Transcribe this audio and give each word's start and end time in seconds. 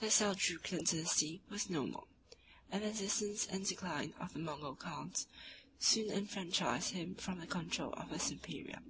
The 0.00 0.08
Seljukian 0.08 0.84
dynasty 0.90 1.40
was 1.50 1.70
no 1.70 1.86
more; 1.86 2.08
and 2.68 2.82
the 2.82 2.90
distance 2.92 3.46
and 3.46 3.64
decline 3.64 4.12
of 4.18 4.32
the 4.32 4.40
Mogul 4.40 4.74
khans 4.74 5.28
soon 5.78 6.10
enfranchised 6.10 6.90
him 6.94 7.14
from 7.14 7.38
the 7.38 7.46
control 7.46 7.92
of 7.92 8.10
a 8.10 8.18
superior. 8.18 8.82